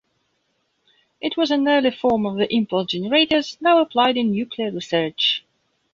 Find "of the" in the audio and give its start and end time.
2.25-2.51